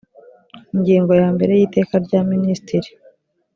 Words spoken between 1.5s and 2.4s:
y iteka rya